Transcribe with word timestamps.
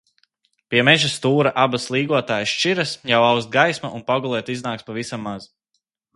Pie 0.73 0.83
meža 0.87 1.09
stūra 1.15 1.51
abas 1.63 1.85
līgotājas 1.97 2.55
šķiras, 2.57 2.95
jau 3.13 3.21
aust 3.27 3.53
gaisma 3.59 3.93
un 4.01 4.07
pagulēt 4.09 4.51
iznāks 4.57 4.91
pavisam 4.91 5.25
maz. 5.29 5.49